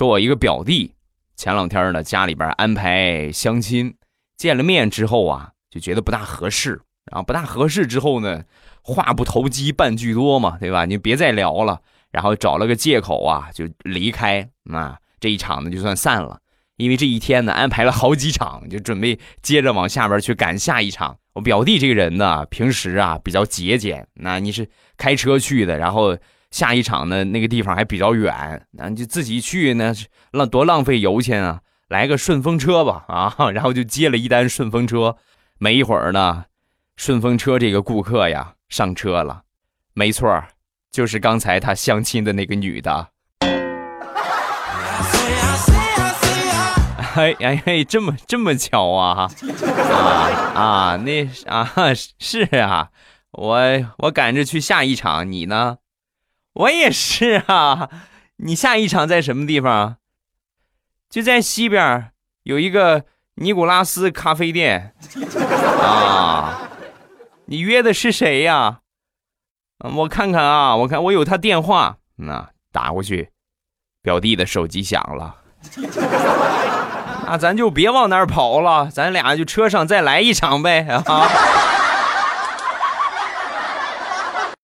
[0.00, 0.94] 说我一个表弟，
[1.36, 3.94] 前两天呢家里边安排相亲，
[4.34, 8.44] 见了面之后啊，就觉得不大合适，然后不大合适之后呢，
[8.80, 10.86] 话不投机半句多嘛，对吧？
[10.86, 11.82] 你别再聊了，
[12.12, 16.40] 然后找了个借口啊，就离开，啊，这一场呢就算散了。
[16.78, 21.18] 因为这一天呢安排了好几场，就准备接着往下边去赶下一场。
[21.34, 26.16] 我表弟这个人呢，平时啊比较节俭，那你是开车去的，然后。
[26.50, 29.94] 下一场呢，那个地方还比较远，那就自己去，那
[30.32, 31.60] 浪多浪费油钱啊！
[31.88, 35.16] 来个顺风车吧，啊， 然后就接了一单顺风车。
[35.58, 36.44] 没一会儿呢，
[36.96, 39.42] 顺风车这个顾客呀上车了，
[39.92, 40.42] 没错，
[40.90, 43.08] 就是刚才他相亲的那个女的。
[47.16, 49.30] 哎哎嘿，这么这么巧啊！
[49.92, 51.68] 啊啊，那啊
[52.18, 52.90] 是啊，
[53.32, 53.60] 我
[53.98, 55.78] 我赶着去下一场，你呢？
[56.54, 57.88] 我也是啊，
[58.36, 59.96] 你下一场在什么地方？
[61.08, 62.12] 就在西边
[62.44, 63.04] 有一个
[63.36, 64.94] 尼古拉斯咖啡店
[65.80, 66.68] 啊。
[67.46, 68.80] 你约的是谁呀？
[69.78, 73.30] 我看看啊，我看我有他电话，那打过去，
[74.02, 75.36] 表弟的手机响了。
[77.26, 81.02] 那咱就别往那儿跑了，咱俩就车上再来一场呗啊。